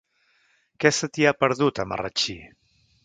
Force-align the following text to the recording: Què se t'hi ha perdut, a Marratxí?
Què 0.85 0.91
se 0.99 1.09
t'hi 1.17 1.27
ha 1.27 1.33
perdut, 1.43 1.83
a 1.85 1.89
Marratxí? 1.93 2.37